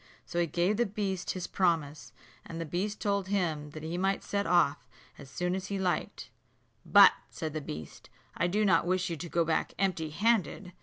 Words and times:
So 0.25 0.39
he 0.39 0.47
gave 0.47 0.77
the 0.77 0.87
beast 0.87 1.33
his 1.37 1.45
promise; 1.45 2.11
and 2.43 2.59
the 2.59 2.65
beast 2.65 2.99
told 2.99 3.27
him 3.27 3.71
he 3.71 3.99
might 3.99 4.21
then 4.21 4.27
set 4.29 4.47
off 4.47 4.89
as 5.19 5.29
soon 5.29 5.53
as 5.53 5.67
he 5.67 5.77
liked. 5.77 6.31
"But," 6.83 7.11
said 7.29 7.53
the 7.53 7.61
beast, 7.61 8.09
"I 8.35 8.47
do 8.47 8.65
not 8.65 8.87
wish 8.87 9.11
you 9.11 9.17
to 9.17 9.29
go 9.29 9.45
back 9.45 9.75
empty 9.77 10.09
handed. 10.09 10.73